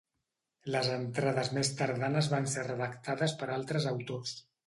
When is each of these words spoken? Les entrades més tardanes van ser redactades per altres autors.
Les 0.75 0.87
entrades 0.93 1.51
més 1.57 1.69
tardanes 1.81 2.31
van 2.33 2.49
ser 2.55 2.65
redactades 2.69 3.39
per 3.43 3.53
altres 3.59 3.89
autors. 3.93 4.35